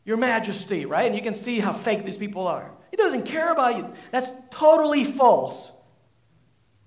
[0.04, 1.06] your majesty, right?
[1.06, 2.70] And you can see how fake these people are.
[2.90, 3.90] He doesn't care about you.
[4.10, 5.72] That's totally false.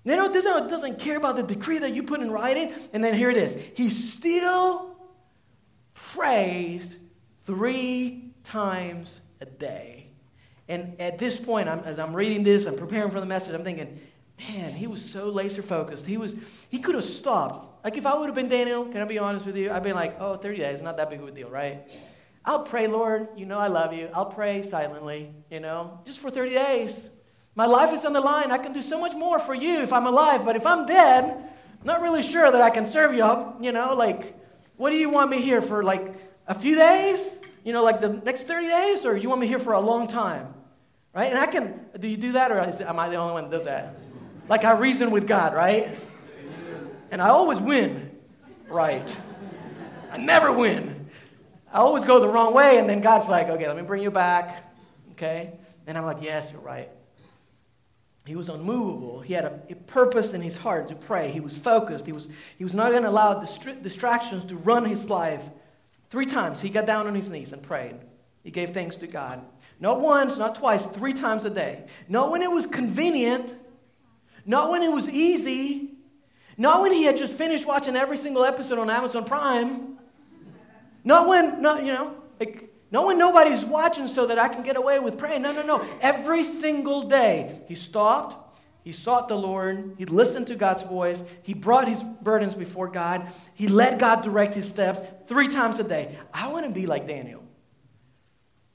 [0.04, 2.72] You know, doesn't, doesn't care about the decree that you put in writing.
[2.92, 3.58] And then here it is.
[3.74, 4.96] He still
[5.94, 6.96] prays
[7.44, 9.91] three times a day.
[10.68, 13.64] And at this point, I'm, as I'm reading this, I'm preparing for the message, I'm
[13.64, 14.00] thinking,
[14.48, 16.06] man, he was so laser focused.
[16.06, 16.34] He was
[16.70, 17.84] he could have stopped.
[17.84, 19.70] Like if I would have been Daniel, can I be honest with you?
[19.70, 21.90] I'd been like, oh, 30 days, not that big of a deal, right?
[22.44, 24.08] I'll pray, Lord, you know I love you.
[24.14, 27.08] I'll pray silently, you know, just for 30 days.
[27.54, 28.50] My life is on the line.
[28.50, 31.24] I can do so much more for you if I'm alive, but if I'm dead,
[31.24, 34.36] I'm not really sure that I can serve you, you know, like
[34.76, 36.14] what do you want me here for like
[36.46, 37.30] a few days?
[37.64, 40.08] You know, like the next 30 days or you want me here for a long
[40.08, 40.52] time?
[41.14, 41.30] Right?
[41.30, 43.64] And I can do you do that or am I the only one that does
[43.64, 43.96] that?
[44.48, 45.96] Like I reason with God, right?
[47.10, 48.10] And I always win,
[48.68, 49.20] right?
[50.10, 51.10] I never win.
[51.72, 54.10] I always go the wrong way, and then God's like, okay, let me bring you
[54.10, 54.74] back,
[55.12, 55.52] okay?
[55.86, 56.90] And I'm like, yes, you're right.
[58.26, 59.20] He was unmovable.
[59.20, 61.32] He had a, a purpose in his heart to pray.
[61.32, 62.06] He was focused.
[62.06, 65.42] He was, he was not going to allow distractions to run his life.
[66.12, 67.94] Three times he got down on his knees and prayed.
[68.44, 69.42] He gave thanks to God.
[69.80, 71.86] Not once, not twice, three times a day.
[72.06, 73.54] Not when it was convenient,
[74.44, 75.94] not when it was easy,
[76.58, 79.96] not when he had just finished watching every single episode on Amazon Prime,
[81.02, 84.76] not when, not, you know, like, not when nobody's watching so that I can get
[84.76, 85.40] away with praying.
[85.40, 85.82] No, no, no.
[86.02, 88.36] Every single day, he stopped,
[88.84, 89.94] he sought the Lord.
[89.96, 91.22] He listened to God's voice.
[91.42, 93.26] He brought his burdens before God.
[93.54, 96.18] He let God direct his steps three times a day.
[96.34, 97.42] I want to be like Daniel.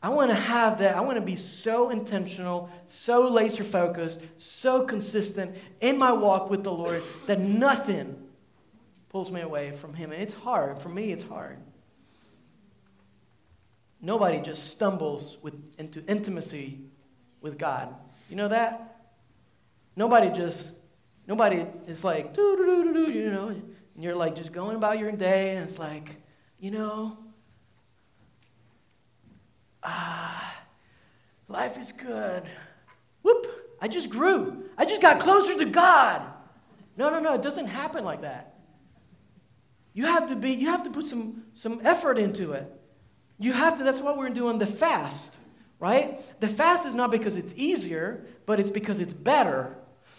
[0.02, 0.96] I want to have that.
[0.96, 6.63] I want to be so intentional, so laser focused, so consistent in my walk with
[6.63, 8.15] the Lord that nothing
[9.10, 10.12] pulls me away from Him.
[10.12, 10.80] And it's hard.
[10.80, 11.58] For me, it's hard.
[14.00, 16.80] Nobody just stumbles with, into intimacy
[17.41, 17.93] with God.
[18.30, 18.87] You know that?
[19.98, 20.74] Nobody just,
[21.26, 25.00] nobody is like, doo, doo, doo, doo, you know, and you're like just going about
[25.00, 26.16] your day, and it's like,
[26.60, 27.18] you know,
[29.82, 30.56] ah,
[31.48, 32.44] life is good.
[33.24, 33.48] Whoop,
[33.82, 34.66] I just grew.
[34.78, 36.22] I just got closer to God.
[36.96, 38.54] No, no, no, it doesn't happen like that.
[39.96, 42.72] You have to be, you have to put some, some effort into it.
[43.40, 45.36] You have to, that's what we're doing the fast,
[45.80, 46.20] right?
[46.40, 49.76] The fast is not because it's easier, but it's because it's better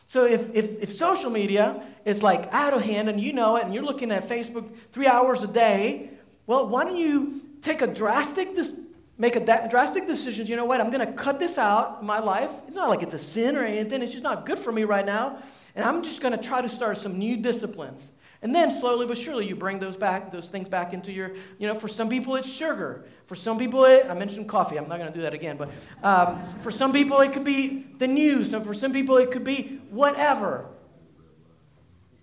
[0.08, 3.66] so if, if, if social media is like out of hand and you know it
[3.66, 6.08] and you're looking at Facebook three hours a day,
[6.46, 8.72] well, why don't you take a drastic, this
[9.18, 10.46] make a da- drastic decision?
[10.46, 10.80] You know what?
[10.80, 12.50] I'm going to cut this out my life.
[12.66, 14.00] It's not like it's a sin or anything.
[14.00, 15.42] It's just not good for me right now.
[15.76, 18.10] And I'm just going to try to start some new disciplines.
[18.40, 21.66] And then slowly but surely you bring those back, those things back into your, you
[21.66, 23.04] know, for some people it's sugar.
[23.26, 24.76] For some people it, I mentioned coffee.
[24.76, 25.56] I'm not going to do that again.
[25.56, 25.70] But
[26.02, 28.50] um, for some people it could be the news.
[28.50, 30.66] So for some people it could be whatever.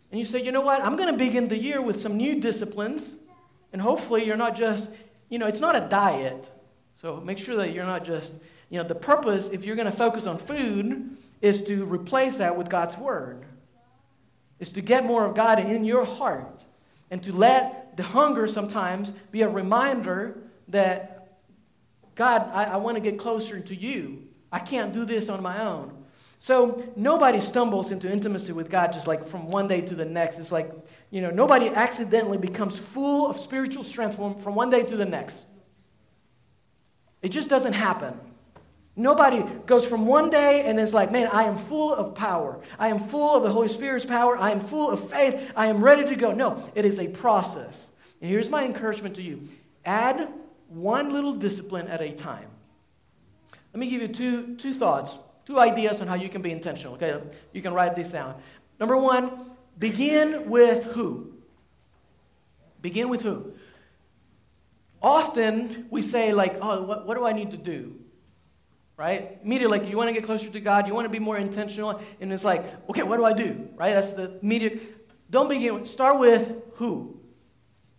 [0.09, 0.81] And you say, you know what?
[0.81, 3.13] I'm going to begin the year with some new disciplines.
[3.73, 4.89] And hopefully you're not just,
[5.27, 6.49] you know, it's not a diet.
[7.01, 8.33] So make sure that you're not just,
[8.69, 12.57] you know, the purpose, if you're going to focus on food, is to replace that
[12.57, 13.45] with God's word
[14.59, 16.63] is to get more of God in your heart
[17.11, 20.37] and to let the hunger sometimes be a reminder
[20.69, 21.37] that,
[22.15, 24.23] God, I, I want to get closer to you.
[24.51, 26.05] I can't do this on my own.
[26.39, 30.37] So nobody stumbles into intimacy with God just like from one day to the next.
[30.37, 30.71] It's like,
[31.09, 35.05] you know, nobody accidentally becomes full of spiritual strength from, from one day to the
[35.05, 35.45] next.
[37.21, 38.19] It just doesn't happen.
[38.97, 42.61] Nobody goes from one day and is like, man, I am full of power.
[42.79, 44.37] I am full of the Holy Spirit's power.
[44.37, 45.51] I am full of faith.
[45.55, 46.31] I am ready to go.
[46.31, 47.89] No, it is a process.
[48.21, 49.47] And here's my encouragement to you
[49.83, 50.29] add
[50.69, 52.47] one little discipline at a time.
[53.73, 56.93] Let me give you two, two thoughts, two ideas on how you can be intentional.
[56.93, 58.35] Okay, you can write this down.
[58.79, 61.33] Number one, begin with who?
[62.81, 63.53] Begin with who?
[65.01, 67.95] Often we say, like, oh, what, what do I need to do?
[68.97, 69.39] Right?
[69.43, 72.01] Immediately, like, you want to get closer to God, you want to be more intentional,
[72.19, 73.93] and it's like, okay, what do I do, right?
[73.93, 75.29] That's the immediate.
[75.29, 77.19] Don't begin with, start with who.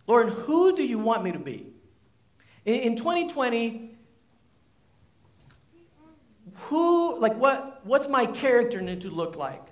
[0.07, 1.67] Lord, who do you want me to be?
[2.65, 3.97] In, in 2020,
[6.53, 9.63] who, like, what, what's my character need to look like?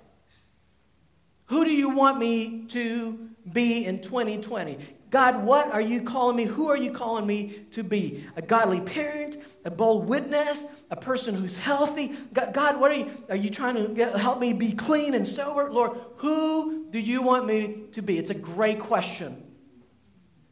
[1.46, 4.78] Who do you want me to be in 2020?
[5.10, 6.44] God, what are you calling me?
[6.44, 8.24] Who are you calling me to be?
[8.34, 9.36] A godly parent,
[9.66, 12.14] a bold witness, a person who's healthy?
[12.32, 13.10] God, what are you?
[13.28, 15.70] Are you trying to get, help me be clean and sober?
[15.70, 18.16] Lord, who do you want me to be?
[18.16, 19.42] It's a great question.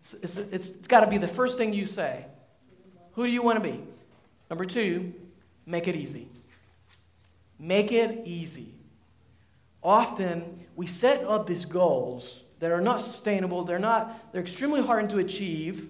[0.03, 2.27] It's, it's, it's got to be the first thing you say.
[3.13, 3.81] Who do you want to be?
[4.51, 5.15] Number two,
[5.65, 6.29] make it easy.
[7.59, 8.75] Make it easy.
[9.81, 15.09] Often we set up these goals that are not sustainable, they're not, they're extremely hard
[15.11, 15.89] to achieve,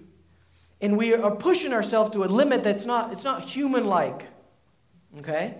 [0.81, 4.25] and we are pushing ourselves to a limit that's not, it's not human-like.
[5.19, 5.55] Okay?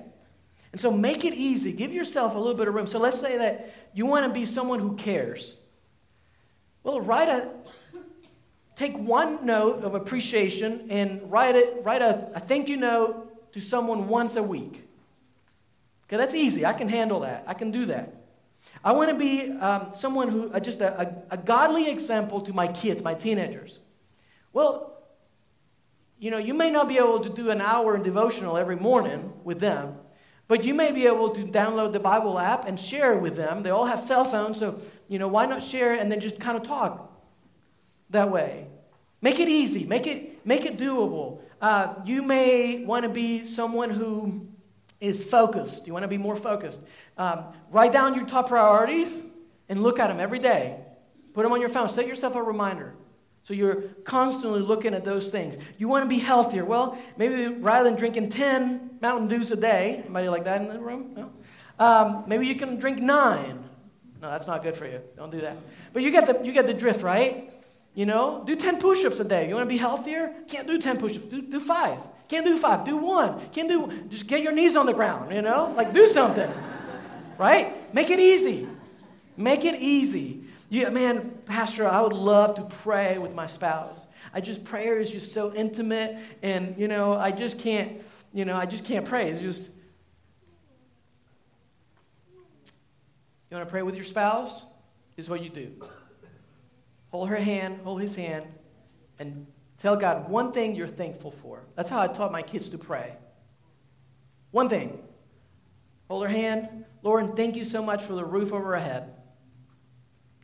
[0.72, 1.72] And so make it easy.
[1.72, 2.88] Give yourself a little bit of room.
[2.88, 5.56] So let's say that you want to be someone who cares.
[6.84, 7.50] Well, write a
[8.76, 13.62] take one note of appreciation and write it, write a, a thank you note to
[13.62, 14.86] someone once a week.
[16.08, 16.66] Okay, that's easy.
[16.66, 17.46] I can handle that.
[17.48, 18.14] I can do that.
[18.84, 22.54] I want to be um, someone who, uh, just a, a, a godly example to
[22.54, 23.80] my kids, my teenagers.
[24.54, 24.95] Well,
[26.20, 29.34] you know, you may not be able to do an hour in devotional every morning
[29.44, 29.96] with them,
[30.48, 33.64] but you may be able to download the Bible app and share it with them.
[33.64, 36.58] They all have cell phones, so, you know, why not share and then just kind
[36.58, 37.12] of talk
[38.12, 38.68] that way?
[39.22, 41.42] Make it easy, make it, make it doable.
[41.62, 44.48] Uh, you may want to be someone who
[45.02, 45.88] is focused.
[45.88, 46.80] You want to be more focused.
[47.18, 49.24] Um, write down your top priorities
[49.68, 50.80] and look at them every day.
[51.34, 51.90] Put them on your phone.
[51.90, 52.94] Set yourself a reminder.
[53.46, 55.56] So you're constantly looking at those things.
[55.78, 56.66] You want to be healthier.
[56.66, 60.80] Well, maybe rather than drinking 10 Mountain Dews a day, anybody like that in the
[60.80, 61.14] room?
[61.16, 61.32] No?
[61.78, 63.64] Um, maybe you can drink nine.
[64.20, 65.00] No, that's not good for you.
[65.16, 65.58] Don't do that.
[65.94, 67.54] But you get the, you get the drift, right?
[67.94, 69.48] You know, do 10 push ups a day.
[69.48, 70.34] You want to be healthier?
[70.48, 71.26] Can't do 10 push ups.
[71.26, 72.00] Do, do five.
[72.28, 72.84] Can't do five.
[72.84, 73.48] Do one.
[73.52, 75.72] Can't do, just get your knees on the ground, you know?
[75.78, 76.50] Like, do something.
[77.38, 77.94] right?
[77.94, 78.68] Make it easy.
[79.38, 80.45] Make it easy.
[80.70, 84.08] Yeah, man, Pastor, I would love to pray with my spouse.
[84.34, 88.02] I just, prayer is just so intimate, and, you know, I just can't,
[88.34, 89.30] you know, I just can't pray.
[89.30, 89.70] It's just,
[93.50, 94.64] you want to pray with your spouse?
[95.18, 95.72] Is what you do
[97.16, 98.46] hold her hand, hold his hand,
[99.20, 99.48] and
[99.78, 101.64] tell God one thing you're thankful for.
[101.76, 103.14] That's how I taught my kids to pray.
[104.52, 105.02] One thing.
[106.10, 106.84] Hold her hand.
[107.04, 109.15] Lord, thank you so much for the roof over our head.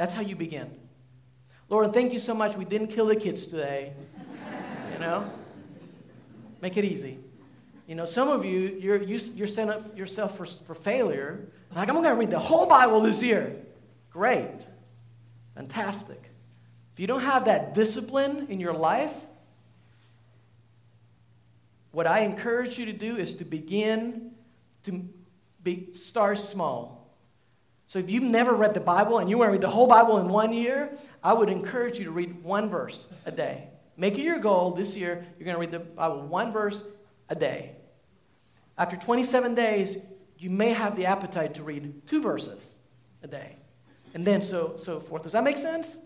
[0.01, 0.67] That's how you begin.
[1.69, 3.93] Lord, thank you so much we didn't kill the kids today.
[4.91, 5.31] you know?
[6.59, 7.19] Make it easy.
[7.85, 11.47] You know, some of you, you're, you, you're setting up yourself for, for failure.
[11.75, 13.55] Like, I'm going to read the whole Bible this year.
[14.09, 14.65] Great.
[15.53, 16.31] Fantastic.
[16.95, 19.13] If you don't have that discipline in your life,
[21.91, 24.31] what I encourage you to do is to begin
[24.85, 25.07] to
[25.61, 27.00] be, start small.
[27.91, 30.17] So if you've never read the Bible and you want to read the whole Bible
[30.19, 33.67] in one year, I would encourage you to read one verse a day.
[33.97, 36.85] Make it your goal this year, you're going to read the Bible one verse
[37.27, 37.75] a day.
[38.77, 39.97] After 27 days,
[40.37, 42.77] you may have the appetite to read two verses
[43.23, 43.57] a day.
[44.13, 45.23] And then so, so forth.
[45.23, 45.97] Does that make sense?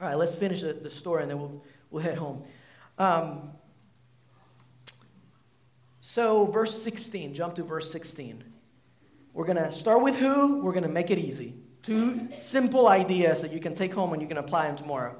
[0.00, 2.44] All right, let's finish the, the story and then we'll, we'll head home.
[2.96, 3.50] Um,
[6.00, 8.44] so, verse 16, jump to verse 16.
[9.38, 11.54] We're going to start with who, we're going to make it easy.
[11.84, 15.14] Two simple ideas that you can take home and you can apply them tomorrow.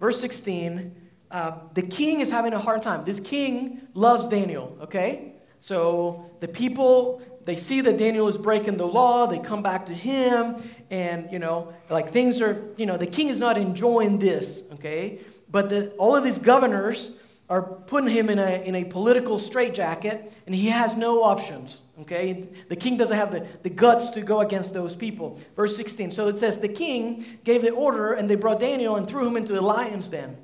[0.00, 0.92] Verse 16,
[1.30, 3.04] uh, the king is having a hard time.
[3.04, 5.34] This king loves Daniel, okay?
[5.60, 9.94] So the people, they see that Daniel is breaking the law, they come back to
[9.94, 10.56] him,
[10.90, 15.20] and, you know, like things are, you know, the king is not enjoying this, okay?
[15.48, 17.12] But the, all of these governors
[17.48, 22.48] are putting him in a, in a political straitjacket, and he has no options, okay?
[22.68, 25.40] The king doesn't have the, the guts to go against those people.
[25.54, 29.06] Verse 16, so it says, The king gave the order, and they brought Daniel and
[29.06, 30.36] threw him into the lion's den.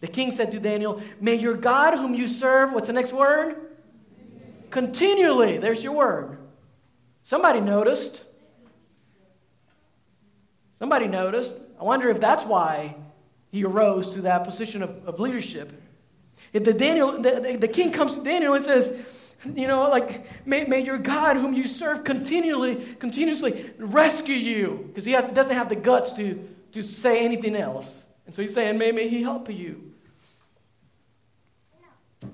[0.00, 3.56] The king said to Daniel, May your God, whom you serve, what's the next word?
[4.70, 5.58] Continually.
[5.58, 6.38] There's your word.
[7.22, 8.24] Somebody noticed.
[10.78, 11.54] Somebody noticed.
[11.78, 12.96] I wonder if that's why
[13.50, 15.82] he arose to that position of, of leadership.
[16.52, 18.96] If the Daniel, the, the, king comes to Daniel and says,
[19.54, 24.84] you know, like, may, may your God, whom you serve continually, continuously, rescue you.
[24.88, 28.02] Because he has, doesn't have the guts to, to say anything else.
[28.26, 29.92] And so he's saying, may, may he help you.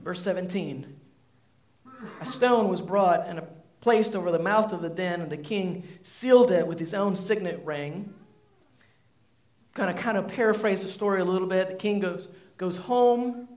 [0.03, 1.01] Verse 17.
[2.21, 3.43] A stone was brought and
[3.81, 7.17] placed over the mouth of the den, and the king sealed it with his own
[7.17, 8.15] signet ring
[9.75, 11.69] kind of kind of paraphrase the story a little bit.
[11.69, 13.49] The king goes, goes home.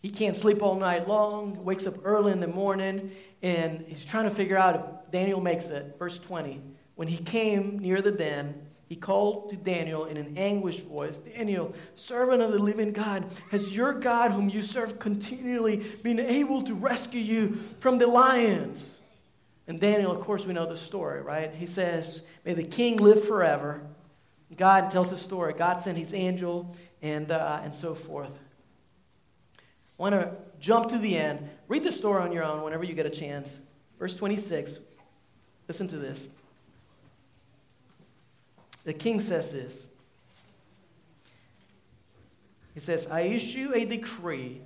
[0.00, 3.10] He can't sleep all night long, wakes up early in the morning,
[3.42, 5.96] and he's trying to figure out if Daniel makes it.
[5.98, 6.60] Verse 20.
[6.94, 8.54] When he came near the den,
[8.88, 13.74] he called to Daniel in an anguished voice Daniel, servant of the living God, has
[13.74, 19.00] your God, whom you serve continually, been able to rescue you from the lions?
[19.68, 21.54] And Daniel, of course, we know the story, right?
[21.54, 23.80] He says, May the king live forever.
[24.56, 25.52] God tells the story.
[25.52, 28.36] God sent his angel and, uh, and so forth.
[30.00, 31.50] Want to jump to the end.
[31.68, 33.58] Read the story on your own whenever you get a chance.
[33.98, 34.78] Verse 26.
[35.68, 36.26] Listen to this.
[38.84, 39.86] The king says this.
[42.72, 44.62] He says, I issue a decree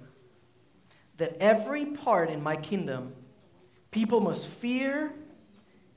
[1.16, 3.12] that every part in my kingdom,
[3.90, 5.12] people must fear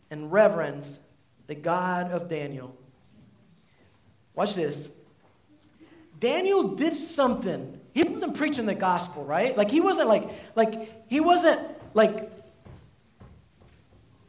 [0.10, 0.98] and reverence
[1.46, 2.76] the God of Daniel
[4.38, 4.88] Watch this.
[6.20, 7.82] Daniel did something.
[7.98, 9.58] He wasn't preaching the gospel, right?
[9.58, 11.60] Like he wasn't like like he wasn't
[11.96, 12.32] like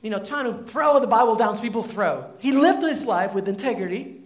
[0.01, 2.31] you know trying to throw the Bible down so people throw.
[2.39, 4.23] He lived his life with integrity.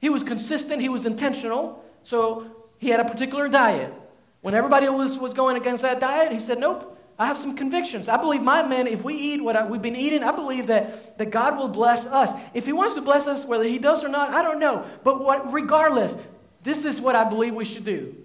[0.00, 1.84] He was consistent, he was intentional.
[2.02, 2.48] So
[2.78, 3.94] he had a particular diet.
[4.40, 8.08] When everybody was, was going against that diet, he said, Nope, I have some convictions.
[8.08, 11.16] I believe my men, if we eat what I, we've been eating, I believe that,
[11.18, 12.32] that God will bless us.
[12.54, 14.84] If He wants to bless us, whether He does or not, I don't know.
[15.04, 16.16] But what, regardless,
[16.64, 18.16] this is what I believe we should do.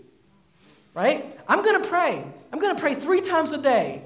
[1.00, 1.40] Right?
[1.48, 2.22] I'm going to pray.
[2.52, 4.04] I'm going to pray three times a day.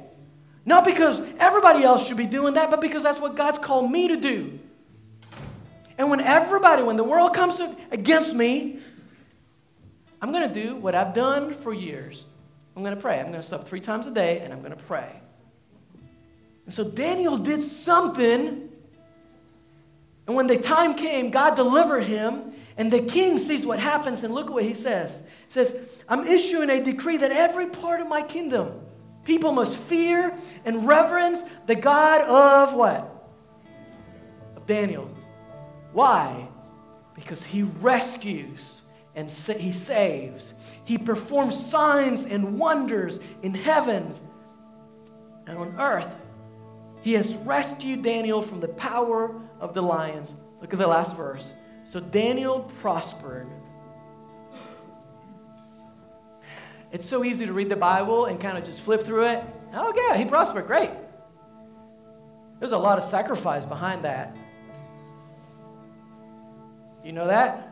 [0.63, 4.09] Not because everybody else should be doing that, but because that's what God's called me
[4.09, 4.59] to do.
[5.97, 8.79] And when everybody, when the world comes against me,
[10.21, 12.23] I'm going to do what I've done for years.
[12.75, 13.19] I'm going to pray.
[13.19, 15.19] I'm going to stop three times a day and I'm going to pray.
[16.65, 18.69] And so Daniel did something
[20.27, 24.33] And when the time came, God delivered him, and the king sees what happens, and
[24.33, 25.23] look at what he says.
[25.47, 28.81] He says, I'm issuing a decree that every part of my kingdom,
[29.23, 33.29] people must fear and reverence the God of what?
[34.55, 35.09] Of Daniel.
[35.91, 36.47] Why?
[37.13, 38.81] Because he rescues
[39.15, 40.53] and sa- he saves.
[40.83, 44.13] He performs signs and wonders in heaven
[45.45, 46.13] and on earth.
[47.01, 50.33] He has rescued Daniel from the power of the lions.
[50.61, 51.51] Look at the last verse.
[51.93, 53.47] So Daniel prospered.
[56.91, 59.43] It's so easy to read the Bible and kind of just flip through it.
[59.75, 60.65] Oh, yeah, he prospered.
[60.65, 60.89] Great.
[62.57, 64.35] There's a lot of sacrifice behind that.
[67.05, 67.69] You know that?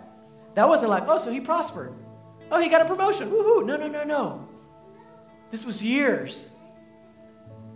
[0.53, 1.91] That wasn't like, oh, so he prospered.
[2.51, 3.32] Oh, he got a promotion.
[3.32, 3.65] Woohoo.
[3.65, 4.47] No, no, no, no.
[5.49, 6.47] This was years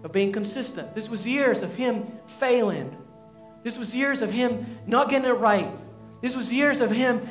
[0.04, 0.94] of being consistent.
[0.94, 2.96] This was years of him failing.
[3.64, 5.72] This was years of him not getting it right.
[6.26, 7.22] This was years of him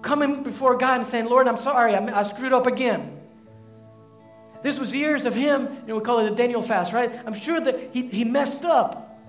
[0.00, 3.20] coming before God and saying, Lord, I'm sorry, I, I screwed up again.
[4.62, 7.12] This was years of him, you know, we call it the Daniel fast, right?
[7.26, 9.20] I'm sure that he, he messed up.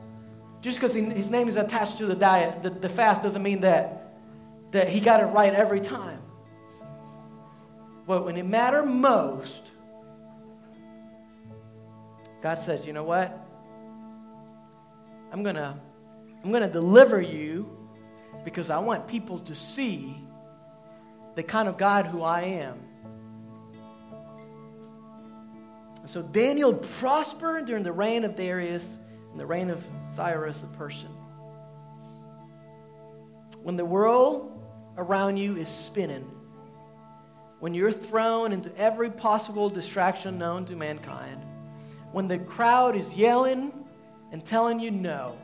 [0.61, 4.13] Just because his name is attached to the diet, the, the fast doesn't mean that,
[4.71, 6.21] that he got it right every time.
[8.07, 9.71] But when it mattered most,
[12.41, 13.37] God says, you know what?
[15.33, 15.75] I'm going to
[16.45, 17.80] I'm going to deliver you
[18.43, 20.15] because I want people to see
[21.35, 22.79] the kind of God who I am.
[26.05, 28.97] So Daniel prospered during the reign of Darius
[29.31, 31.15] and the reign of Cyrus the Persian.
[33.63, 34.51] When the world
[34.97, 36.29] around you is spinning,
[37.59, 41.45] when you're thrown into every possible distraction known to mankind,
[42.11, 43.71] when the crowd is yelling
[44.31, 45.37] and telling you no,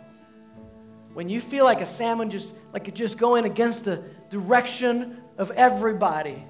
[1.13, 6.45] when you feel like a salmon just like just going against the direction of everybody,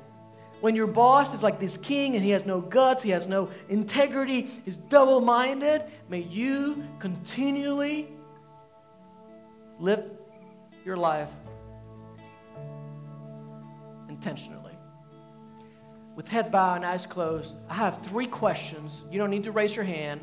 [0.60, 3.50] when your boss is like this king and he has no guts, he has no
[3.70, 8.10] integrity, he's double minded, may you continually
[9.80, 10.12] live
[10.84, 11.30] your life
[14.10, 14.74] intentionally.
[16.18, 19.02] With heads bowed and eyes closed, I have three questions.
[19.10, 20.20] You don't need to raise your hand.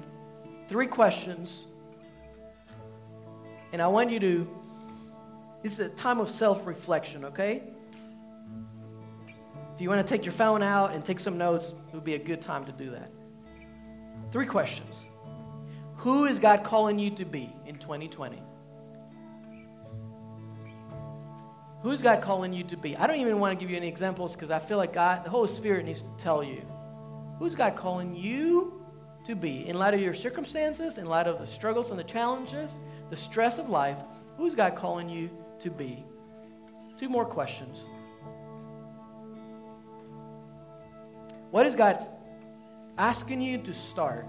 [0.69, 1.65] Three questions.
[3.73, 4.64] And I want you to,
[5.65, 7.63] this is a time of self reflection, okay?
[9.75, 12.15] If you want to take your phone out and take some notes, it would be
[12.15, 13.11] a good time to do that.
[14.31, 15.07] Three questions
[15.97, 18.43] Who is God calling you to be in 2020?
[21.83, 22.95] Who's God calling you to be?
[22.99, 25.31] I don't even want to give you any examples because I feel like God, the
[25.31, 26.63] Holy Spirit needs to tell you.
[27.39, 28.85] Who's God calling you
[29.25, 32.71] to be in light of your circumstances, in light of the struggles and the challenges,
[33.09, 33.99] the stress of life?
[34.37, 35.31] Who's God calling you
[35.61, 36.05] to be?
[36.99, 37.87] Two more questions.
[41.51, 42.07] What is God
[42.99, 44.27] asking you to start?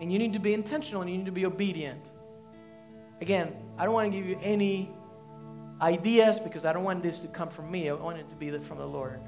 [0.00, 2.10] And you need to be intentional and you need to be obedient.
[3.20, 4.90] Again, I don't want to give you any
[5.80, 7.88] ideas because I don't want this to come from me.
[7.88, 9.20] I want it to be from the Lord.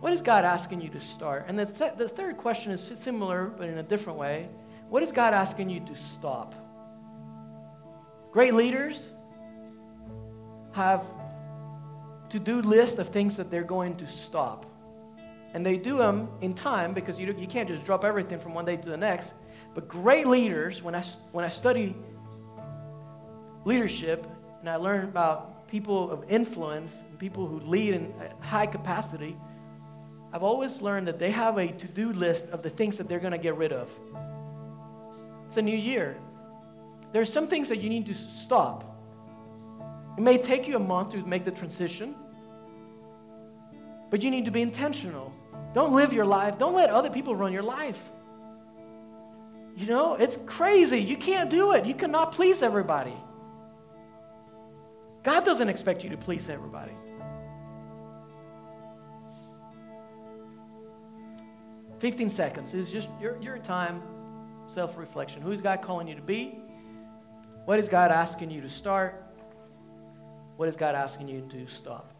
[0.00, 1.44] What is God asking you to start?
[1.48, 4.48] And the, th- the third question is similar, but in a different way.
[4.88, 6.54] What is God asking you to stop?
[8.32, 9.10] Great leaders
[10.72, 11.04] have
[12.30, 14.66] to do list of things that they're going to stop.
[15.52, 18.64] And they do them in time because you, you can't just drop everything from one
[18.64, 19.32] day to the next.
[19.74, 21.02] But great leaders, when I,
[21.32, 21.96] when I study
[23.64, 24.26] leadership,
[24.60, 29.36] and I learn about people of influence, people who lead in high capacity,
[30.32, 33.18] I've always learned that they have a to do list of the things that they're
[33.18, 33.90] going to get rid of.
[35.48, 36.16] It's a new year.
[37.12, 38.89] There are some things that you need to stop.
[40.20, 42.14] It may take you a month to make the transition,
[44.10, 45.32] but you need to be intentional.
[45.72, 48.10] Don't live your life, don't let other people run your life.
[49.74, 50.98] You know, it's crazy.
[50.98, 51.86] You can't do it.
[51.86, 53.14] You cannot please everybody.
[55.22, 56.92] God doesn't expect you to please everybody.
[61.98, 64.02] Fifteen seconds is just your, your time,
[64.66, 65.40] self reflection.
[65.40, 66.60] Who's God calling you to be?
[67.64, 69.29] What is God asking you to start?
[70.60, 72.12] What is God asking you to stop?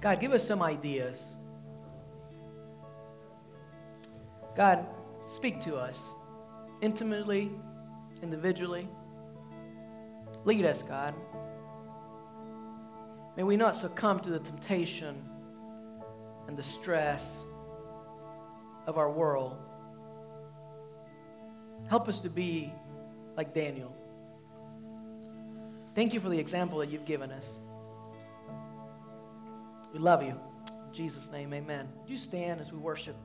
[0.00, 1.38] God, give us some ideas.
[4.54, 4.86] God,
[5.26, 6.14] speak to us
[6.80, 7.50] intimately,
[8.24, 8.88] individually.
[10.44, 11.14] Lead us, God.
[13.36, 15.22] May we not succumb to the temptation
[16.48, 17.36] and the stress
[18.86, 19.56] of our world.
[21.88, 22.72] Help us to be
[23.36, 23.94] like Daniel.
[25.94, 27.58] Thank you for the example that you've given us.
[29.92, 30.30] We love you.
[30.30, 31.88] In Jesus' name, amen.
[32.06, 33.16] Do you stand as we worship?